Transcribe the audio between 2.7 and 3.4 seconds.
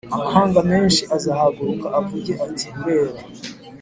urera